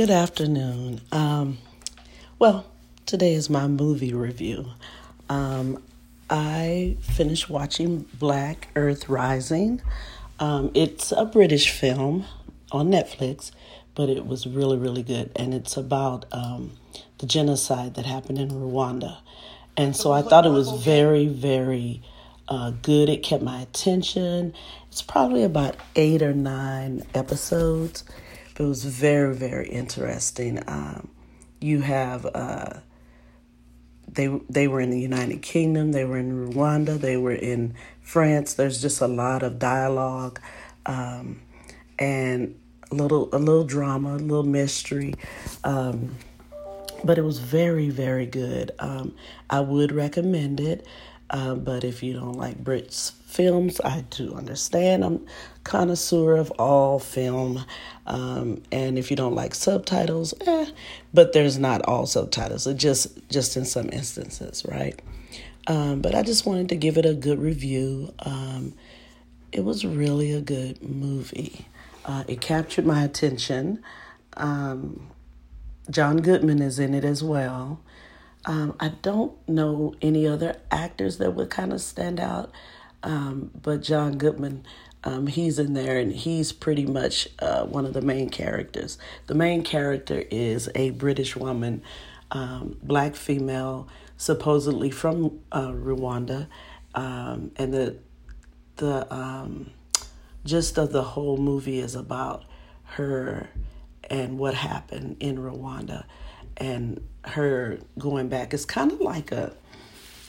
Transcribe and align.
Good 0.00 0.08
afternoon. 0.08 1.02
Um, 1.12 1.58
well, 2.38 2.64
today 3.04 3.34
is 3.34 3.50
my 3.50 3.66
movie 3.66 4.14
review. 4.14 4.64
Um, 5.28 5.82
I 6.30 6.96
finished 7.02 7.50
watching 7.50 8.06
Black 8.14 8.68
Earth 8.74 9.10
Rising. 9.10 9.82
Um, 10.38 10.70
it's 10.72 11.12
a 11.12 11.26
British 11.26 11.68
film 11.68 12.24
on 12.72 12.90
Netflix, 12.90 13.50
but 13.94 14.08
it 14.08 14.24
was 14.24 14.46
really, 14.46 14.78
really 14.78 15.02
good. 15.02 15.32
And 15.36 15.52
it's 15.52 15.76
about 15.76 16.24
um, 16.32 16.78
the 17.18 17.26
genocide 17.26 17.92
that 17.96 18.06
happened 18.06 18.38
in 18.38 18.48
Rwanda. 18.48 19.18
And 19.76 19.94
so 19.94 20.12
I 20.12 20.22
thought 20.22 20.46
it 20.46 20.50
was 20.50 20.82
very, 20.82 21.26
very 21.26 22.00
uh, 22.48 22.70
good. 22.70 23.10
It 23.10 23.22
kept 23.22 23.42
my 23.42 23.60
attention. 23.60 24.54
It's 24.90 25.02
probably 25.02 25.42
about 25.42 25.76
eight 25.94 26.22
or 26.22 26.32
nine 26.32 27.02
episodes. 27.14 28.02
It 28.60 28.64
was 28.64 28.84
very, 28.84 29.34
very 29.34 29.70
interesting. 29.70 30.62
Um, 30.66 31.08
you 31.62 31.80
have 31.80 32.26
uh, 32.26 32.80
they 34.06 34.26
they 34.50 34.68
were 34.68 34.82
in 34.82 34.90
the 34.90 35.00
United 35.00 35.40
Kingdom, 35.40 35.92
they 35.92 36.04
were 36.04 36.18
in 36.18 36.52
Rwanda, 36.52 37.00
they 37.00 37.16
were 37.16 37.32
in 37.32 37.74
France. 38.02 38.52
There's 38.52 38.82
just 38.82 39.00
a 39.00 39.06
lot 39.06 39.42
of 39.42 39.58
dialogue 39.58 40.42
um, 40.84 41.40
and 41.98 42.54
a 42.90 42.94
little 42.96 43.30
a 43.32 43.38
little 43.38 43.64
drama, 43.64 44.16
a 44.16 44.16
little 44.16 44.42
mystery. 44.42 45.14
Um, 45.64 46.16
but 47.02 47.16
it 47.16 47.22
was 47.22 47.38
very 47.38 47.88
very 47.88 48.26
good. 48.26 48.72
Um, 48.78 49.14
I 49.48 49.60
would 49.60 49.90
recommend 49.90 50.60
it. 50.60 50.86
Uh, 51.30 51.54
but 51.54 51.84
if 51.84 52.02
you 52.02 52.12
don't 52.12 52.34
like 52.34 52.62
Brits 52.62 53.12
films, 53.12 53.80
I 53.80 54.04
do 54.10 54.34
understand. 54.34 55.04
I'm 55.04 55.26
connoisseur 55.62 56.36
of 56.36 56.50
all 56.58 56.98
film, 56.98 57.64
um, 58.06 58.62
and 58.72 58.98
if 58.98 59.10
you 59.10 59.16
don't 59.16 59.36
like 59.36 59.54
subtitles, 59.54 60.34
eh. 60.44 60.66
But 61.14 61.32
there's 61.32 61.56
not 61.56 61.82
all 61.82 62.06
subtitles. 62.06 62.66
It 62.66 62.76
just 62.76 63.28
just 63.28 63.56
in 63.56 63.64
some 63.64 63.88
instances, 63.92 64.64
right? 64.68 65.00
Um, 65.68 66.00
but 66.00 66.16
I 66.16 66.22
just 66.22 66.46
wanted 66.46 66.68
to 66.70 66.76
give 66.76 66.98
it 66.98 67.06
a 67.06 67.14
good 67.14 67.38
review. 67.38 68.12
Um, 68.18 68.74
it 69.52 69.64
was 69.64 69.84
really 69.84 70.32
a 70.32 70.40
good 70.40 70.82
movie. 70.82 71.66
Uh, 72.04 72.24
it 72.26 72.40
captured 72.40 72.86
my 72.86 73.04
attention. 73.04 73.82
Um, 74.36 75.10
John 75.90 76.18
Goodman 76.18 76.60
is 76.62 76.78
in 76.78 76.94
it 76.94 77.04
as 77.04 77.22
well. 77.22 77.80
Um, 78.46 78.74
I 78.80 78.88
don't 79.02 79.36
know 79.48 79.94
any 80.00 80.26
other 80.26 80.56
actors 80.70 81.18
that 81.18 81.34
would 81.34 81.50
kind 81.50 81.72
of 81.72 81.80
stand 81.80 82.18
out, 82.18 82.50
um, 83.02 83.50
but 83.60 83.82
John 83.82 84.16
Goodman, 84.16 84.64
um, 85.04 85.26
he's 85.26 85.58
in 85.58 85.74
there 85.74 85.98
and 85.98 86.12
he's 86.12 86.52
pretty 86.52 86.86
much 86.86 87.28
uh, 87.40 87.64
one 87.64 87.84
of 87.84 87.92
the 87.92 88.02
main 88.02 88.30
characters. 88.30 88.98
The 89.26 89.34
main 89.34 89.62
character 89.62 90.24
is 90.30 90.70
a 90.74 90.90
British 90.90 91.36
woman, 91.36 91.82
um, 92.30 92.78
black 92.82 93.14
female, 93.14 93.88
supposedly 94.16 94.90
from 94.90 95.40
uh, 95.52 95.68
Rwanda, 95.68 96.46
um, 96.94 97.52
and 97.56 97.72
the 97.72 97.96
the 98.76 99.12
um, 99.14 99.70
gist 100.44 100.78
of 100.78 100.92
the 100.92 101.02
whole 101.02 101.36
movie 101.36 101.78
is 101.78 101.94
about 101.94 102.44
her 102.84 103.50
and 104.08 104.38
what 104.38 104.54
happened 104.54 105.16
in 105.20 105.36
Rwanda 105.36 106.04
and 106.56 107.06
her 107.24 107.78
going 107.98 108.28
back. 108.28 108.54
It's 108.54 108.64
kind 108.64 108.92
of 108.92 109.00
like 109.00 109.32
a, 109.32 109.52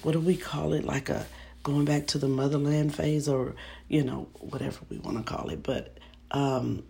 what 0.03 0.14
do 0.14 0.19
we 0.19 0.36
call 0.36 0.73
it? 0.73 0.83
Like 0.83 1.09
a 1.09 1.25
going 1.63 1.86
back 1.86 2.08
to 2.08 2.17
the 2.17 2.28
motherland 2.28 2.95
phase 2.95 3.28
or, 3.30 3.55
you 3.88 4.03
know, 4.03 4.28
whatever 4.39 4.80
we 4.89 4.97
want 4.97 5.17
to 5.17 5.23
call 5.23 5.50
it. 5.50 5.63
But 5.63 5.97
um, 6.31 6.83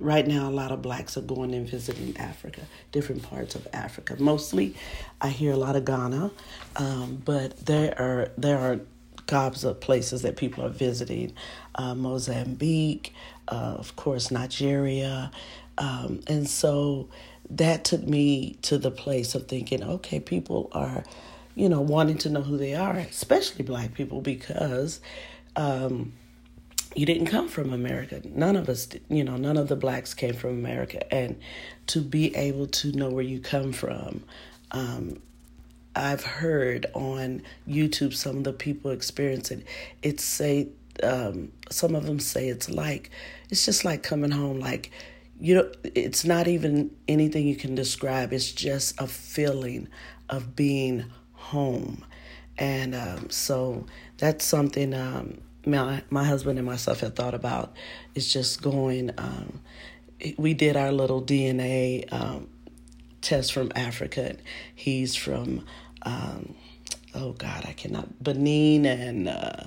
right 0.00 0.26
now, 0.26 0.48
a 0.48 0.50
lot 0.50 0.72
of 0.72 0.82
blacks 0.82 1.16
are 1.16 1.22
going 1.22 1.54
and 1.54 1.68
visiting 1.68 2.16
Africa, 2.16 2.62
different 2.92 3.22
parts 3.22 3.54
of 3.54 3.66
Africa. 3.72 4.16
Mostly, 4.18 4.74
I 5.20 5.28
hear 5.28 5.52
a 5.52 5.56
lot 5.56 5.76
of 5.76 5.84
Ghana, 5.84 6.30
um, 6.76 7.22
but 7.24 7.66
there 7.66 7.94
are, 8.00 8.30
there 8.36 8.58
are 8.58 8.80
gobs 9.26 9.64
of 9.64 9.80
places 9.80 10.22
that 10.22 10.36
people 10.36 10.64
are 10.64 10.68
visiting 10.70 11.32
uh, 11.74 11.94
Mozambique, 11.94 13.14
uh, 13.48 13.76
of 13.78 13.96
course, 13.96 14.30
Nigeria. 14.30 15.30
Um, 15.78 16.20
and 16.26 16.48
so 16.48 17.08
that 17.50 17.84
took 17.84 18.02
me 18.02 18.56
to 18.62 18.78
the 18.78 18.90
place 18.90 19.34
of 19.34 19.46
thinking, 19.46 19.82
okay, 19.82 20.20
people 20.20 20.68
are, 20.72 21.04
you 21.54 21.68
know, 21.68 21.80
wanting 21.80 22.18
to 22.18 22.28
know 22.28 22.42
who 22.42 22.56
they 22.56 22.74
are, 22.74 22.96
especially 22.96 23.64
black 23.64 23.94
people, 23.94 24.20
because 24.20 25.00
um, 25.54 26.12
you 26.94 27.06
didn't 27.06 27.26
come 27.26 27.48
from 27.48 27.72
America. 27.72 28.20
None 28.24 28.56
of 28.56 28.68
us, 28.68 28.88
you 29.08 29.22
know, 29.22 29.36
none 29.36 29.56
of 29.56 29.68
the 29.68 29.76
blacks 29.76 30.14
came 30.14 30.34
from 30.34 30.50
America. 30.50 31.12
And 31.12 31.38
to 31.88 32.00
be 32.00 32.34
able 32.34 32.66
to 32.68 32.92
know 32.92 33.10
where 33.10 33.24
you 33.24 33.38
come 33.40 33.72
from, 33.72 34.24
um, 34.72 35.20
I've 35.94 36.24
heard 36.24 36.86
on 36.94 37.42
YouTube 37.68 38.14
some 38.14 38.38
of 38.38 38.44
the 38.44 38.52
people 38.52 38.90
experience 38.90 39.50
it. 39.50 39.64
It's 40.02 40.24
say, 40.24 40.68
um, 41.02 41.52
some 41.70 41.94
of 41.94 42.06
them 42.06 42.18
say 42.18 42.48
it's 42.48 42.68
like, 42.68 43.10
it's 43.50 43.64
just 43.64 43.84
like 43.84 44.02
coming 44.02 44.30
home, 44.30 44.58
like, 44.60 44.90
you 45.40 45.54
know 45.54 45.70
it's 45.82 46.24
not 46.24 46.48
even 46.48 46.90
anything 47.08 47.46
you 47.46 47.56
can 47.56 47.74
describe. 47.74 48.32
It's 48.32 48.52
just 48.52 49.00
a 49.00 49.06
feeling 49.06 49.88
of 50.28 50.56
being 50.56 51.04
home. 51.32 52.04
And 52.58 52.94
um, 52.94 53.30
so 53.30 53.86
that's 54.16 54.44
something 54.44 54.94
um, 54.94 55.42
my, 55.66 56.02
my 56.10 56.24
husband 56.24 56.58
and 56.58 56.66
myself 56.66 57.00
have 57.00 57.14
thought 57.14 57.34
about. 57.34 57.74
Is 58.14 58.32
just 58.32 58.62
going 58.62 59.10
um, 59.18 59.60
we 60.38 60.54
did 60.54 60.76
our 60.76 60.92
little 60.92 61.22
dna 61.22 62.10
um, 62.12 62.48
test 63.20 63.52
from 63.52 63.70
africa. 63.76 64.36
He's 64.74 65.14
from 65.14 65.64
um, 66.02 66.54
oh 67.14 67.32
god 67.32 67.64
i 67.66 67.72
cannot 67.72 68.22
benin 68.22 68.84
and 68.84 69.28
uh, 69.28 69.64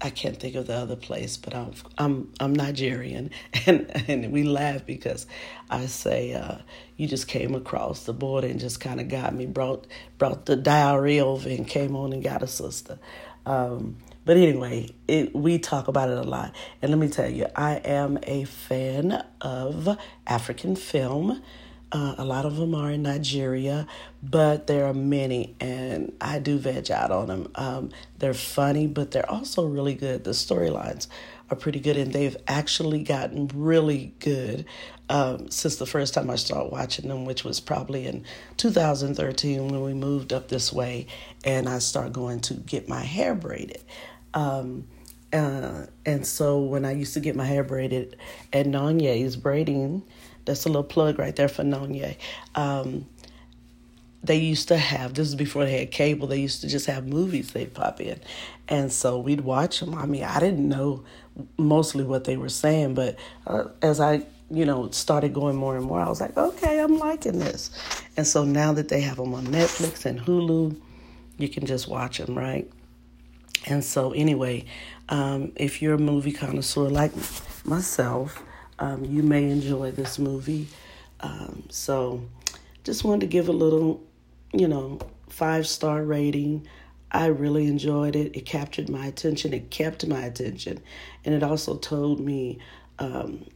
I 0.00 0.10
can't 0.10 0.38
think 0.38 0.56
of 0.56 0.66
the 0.66 0.74
other 0.74 0.96
place, 0.96 1.36
but 1.36 1.54
I'm 1.54 1.72
I'm 1.96 2.32
I'm 2.38 2.54
Nigerian, 2.54 3.30
and 3.66 3.90
and 4.08 4.32
we 4.32 4.44
laugh 4.44 4.84
because 4.84 5.26
I 5.70 5.86
say 5.86 6.34
uh, 6.34 6.58
you 6.96 7.08
just 7.08 7.28
came 7.28 7.54
across 7.54 8.04
the 8.04 8.12
border 8.12 8.46
and 8.46 8.60
just 8.60 8.78
kind 8.80 9.00
of 9.00 9.08
got 9.08 9.34
me 9.34 9.46
brought 9.46 9.86
brought 10.18 10.46
the 10.46 10.56
diary 10.56 11.18
over 11.20 11.48
and 11.48 11.66
came 11.66 11.96
on 11.96 12.12
and 12.12 12.22
got 12.22 12.42
a 12.42 12.46
sister. 12.46 12.98
Um, 13.46 13.96
but 14.26 14.36
anyway, 14.36 14.90
it, 15.08 15.34
we 15.34 15.58
talk 15.58 15.88
about 15.88 16.10
it 16.10 16.18
a 16.18 16.24
lot, 16.24 16.54
and 16.82 16.90
let 16.90 16.98
me 16.98 17.08
tell 17.08 17.30
you, 17.30 17.46
I 17.56 17.76
am 17.76 18.18
a 18.24 18.44
fan 18.44 19.24
of 19.40 19.96
African 20.26 20.76
film. 20.76 21.42
Uh, 21.92 22.16
a 22.18 22.24
lot 22.24 22.44
of 22.44 22.56
them 22.56 22.74
are 22.74 22.90
in 22.90 23.02
Nigeria, 23.02 23.86
but 24.22 24.66
there 24.66 24.86
are 24.86 24.94
many, 24.94 25.54
and 25.60 26.12
I 26.20 26.40
do 26.40 26.58
veg 26.58 26.90
out 26.90 27.12
on 27.12 27.28
them. 27.28 27.50
Um, 27.54 27.90
they're 28.18 28.34
funny, 28.34 28.88
but 28.88 29.12
they're 29.12 29.30
also 29.30 29.66
really 29.66 29.94
good. 29.94 30.24
The 30.24 30.32
storylines 30.32 31.06
are 31.48 31.56
pretty 31.56 31.78
good, 31.78 31.96
and 31.96 32.12
they've 32.12 32.36
actually 32.48 33.04
gotten 33.04 33.48
really 33.54 34.12
good 34.18 34.64
um, 35.08 35.48
since 35.48 35.76
the 35.76 35.86
first 35.86 36.12
time 36.12 36.28
I 36.28 36.36
started 36.36 36.72
watching 36.72 37.08
them, 37.08 37.24
which 37.24 37.44
was 37.44 37.60
probably 37.60 38.06
in 38.06 38.24
2013 38.56 39.68
when 39.68 39.82
we 39.82 39.94
moved 39.94 40.32
up 40.32 40.48
this 40.48 40.72
way, 40.72 41.06
and 41.44 41.68
I 41.68 41.78
started 41.78 42.12
going 42.12 42.40
to 42.40 42.54
get 42.54 42.88
my 42.88 43.04
hair 43.04 43.34
braided. 43.34 43.84
Um, 44.34 44.88
uh, 45.36 45.86
and 46.04 46.26
so 46.26 46.58
when 46.58 46.84
I 46.84 46.92
used 46.92 47.14
to 47.14 47.20
get 47.20 47.36
my 47.36 47.44
hair 47.44 47.62
braided 47.62 48.16
at 48.52 48.66
Nonye's 48.66 49.36
braiding 49.36 50.02
that's 50.46 50.64
a 50.64 50.68
little 50.68 50.84
plug 50.84 51.18
right 51.18 51.36
there 51.36 51.48
for 51.48 51.62
Nonye. 51.62 52.16
Um, 52.54 53.06
they 54.22 54.36
used 54.36 54.68
to 54.68 54.78
have 54.78 55.14
this 55.14 55.28
is 55.28 55.34
before 55.34 55.64
they 55.64 55.78
had 55.80 55.90
cable. 55.90 56.26
They 56.26 56.40
used 56.40 56.62
to 56.62 56.68
just 56.68 56.86
have 56.86 57.06
movies 57.06 57.52
they'd 57.52 57.72
pop 57.74 58.00
in, 58.00 58.18
and 58.66 58.90
so 58.90 59.18
we'd 59.18 59.42
watch 59.42 59.80
them. 59.80 59.94
I 59.94 60.06
mean, 60.06 60.24
I 60.24 60.40
didn't 60.40 60.66
know 60.68 61.04
mostly 61.58 62.02
what 62.02 62.24
they 62.24 62.36
were 62.36 62.48
saying, 62.48 62.94
but 62.94 63.18
uh, 63.46 63.64
as 63.82 64.00
I 64.00 64.22
you 64.50 64.64
know 64.64 64.90
started 64.90 65.34
going 65.34 65.56
more 65.56 65.76
and 65.76 65.84
more, 65.84 66.00
I 66.00 66.08
was 66.08 66.20
like, 66.20 66.36
okay, 66.36 66.80
I'm 66.80 66.98
liking 66.98 67.38
this. 67.38 67.70
And 68.16 68.26
so 68.26 68.44
now 68.44 68.72
that 68.72 68.88
they 68.88 69.00
have 69.02 69.18
them 69.18 69.34
on 69.34 69.46
Netflix 69.46 70.06
and 70.06 70.18
Hulu, 70.18 70.80
you 71.38 71.48
can 71.48 71.66
just 71.66 71.86
watch 71.86 72.18
them, 72.18 72.36
right? 72.36 72.68
And 73.66 73.84
so 73.84 74.12
anyway, 74.12 74.64
um, 75.08 75.52
if 75.56 75.80
you're 75.80 75.94
a 75.94 75.98
movie 75.98 76.32
connoisseur 76.32 76.88
like 76.88 77.12
myself, 77.64 78.42
um, 78.78 79.04
you 79.04 79.22
may 79.22 79.44
enjoy 79.50 79.90
this 79.90 80.18
movie. 80.18 80.68
Um, 81.20 81.64
so, 81.70 82.22
just 82.84 83.04
wanted 83.04 83.22
to 83.22 83.26
give 83.26 83.48
a 83.48 83.52
little, 83.52 84.02
you 84.52 84.68
know, 84.68 84.98
five 85.28 85.66
star 85.66 86.02
rating. 86.02 86.66
I 87.10 87.26
really 87.26 87.66
enjoyed 87.66 88.16
it. 88.16 88.36
It 88.36 88.46
captured 88.46 88.88
my 88.88 89.06
attention. 89.06 89.54
It 89.54 89.70
kept 89.70 90.06
my 90.06 90.22
attention, 90.22 90.80
and 91.24 91.34
it 91.34 91.42
also 91.42 91.76
told 91.76 92.20
me, 92.20 92.58
um, 92.98 93.46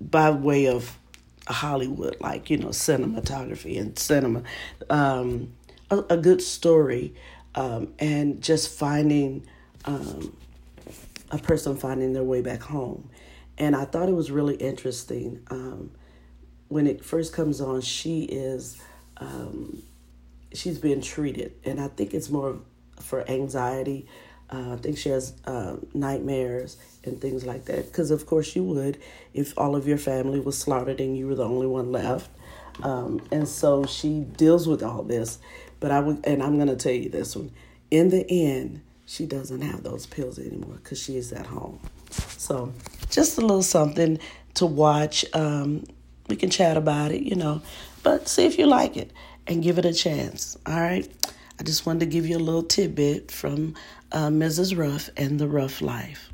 by 0.00 0.30
way 0.30 0.66
of 0.66 0.98
Hollywood, 1.46 2.16
like 2.20 2.50
you 2.50 2.56
know, 2.56 2.68
cinematography 2.68 3.78
and 3.80 3.98
cinema, 3.98 4.42
um, 4.90 5.52
a, 5.90 5.98
a, 6.10 6.16
good 6.16 6.42
story, 6.42 7.14
um, 7.54 7.92
and 7.98 8.42
just 8.42 8.76
finding 8.76 9.46
um, 9.84 10.36
a 11.30 11.38
person 11.38 11.76
finding 11.76 12.12
their 12.12 12.24
way 12.24 12.40
back 12.40 12.62
home 12.62 13.08
and 13.58 13.74
I 13.74 13.84
thought 13.84 14.08
it 14.08 14.14
was 14.14 14.30
really 14.30 14.56
interesting. 14.56 15.42
Um, 15.50 15.90
when 16.68 16.86
it 16.86 17.04
first 17.04 17.32
comes 17.32 17.60
on, 17.60 17.80
she 17.80 18.24
is 18.24 18.80
um, 19.18 19.82
she's 20.52 20.78
being 20.78 21.00
treated, 21.00 21.52
and 21.64 21.80
I 21.80 21.88
think 21.88 22.12
it's 22.12 22.28
more 22.28 22.58
for 23.00 23.28
anxiety. 23.30 24.06
Uh, 24.48 24.74
I 24.74 24.76
think 24.76 24.96
she 24.98 25.08
has 25.08 25.34
uh, 25.44 25.76
nightmares 25.92 26.76
and 27.04 27.20
things 27.20 27.44
like 27.44 27.64
that. 27.64 27.86
Because 27.86 28.12
of 28.12 28.26
course 28.26 28.54
you 28.54 28.62
would 28.62 28.96
if 29.34 29.58
all 29.58 29.74
of 29.74 29.88
your 29.88 29.98
family 29.98 30.38
was 30.38 30.56
slaughtered 30.56 31.00
and 31.00 31.16
you 31.16 31.26
were 31.26 31.34
the 31.34 31.44
only 31.44 31.66
one 31.66 31.90
left. 31.90 32.30
Um, 32.80 33.26
and 33.32 33.48
so 33.48 33.86
she 33.86 34.20
deals 34.20 34.68
with 34.68 34.84
all 34.84 35.02
this. 35.02 35.40
But 35.80 35.90
I 35.90 35.98
would, 35.98 36.24
and 36.24 36.44
I'm 36.44 36.56
going 36.56 36.68
to 36.68 36.76
tell 36.76 36.92
you 36.92 37.08
this 37.08 37.34
one. 37.34 37.50
In 37.90 38.10
the 38.10 38.24
end, 38.30 38.82
she 39.06 39.24
doesn't 39.24 39.62
have 39.62 39.82
those 39.82 40.04
pills 40.06 40.38
anymore 40.38 40.76
because 40.82 41.00
she 41.00 41.16
is 41.16 41.32
at 41.32 41.46
home. 41.46 41.78
So 42.10 42.72
just 43.08 43.38
a 43.38 43.40
little 43.40 43.62
something 43.62 44.18
to 44.54 44.66
watch. 44.66 45.24
Um, 45.32 45.84
we 46.28 46.36
can 46.36 46.50
chat 46.50 46.76
about 46.76 47.12
it, 47.12 47.22
you 47.22 47.36
know, 47.36 47.62
but 48.02 48.28
see 48.28 48.44
if 48.44 48.58
you 48.58 48.66
like 48.66 48.96
it 48.96 49.12
and 49.46 49.62
give 49.62 49.78
it 49.78 49.84
a 49.84 49.94
chance. 49.94 50.56
All 50.66 50.80
right. 50.80 51.08
I 51.58 51.62
just 51.62 51.86
wanted 51.86 52.00
to 52.00 52.06
give 52.06 52.26
you 52.26 52.36
a 52.36 52.38
little 52.38 52.64
tidbit 52.64 53.30
from 53.30 53.74
uh, 54.12 54.28
Mrs. 54.28 54.76
Ruff 54.76 55.08
and 55.16 55.38
the 55.38 55.48
Ruff 55.48 55.80
Life. 55.80 56.30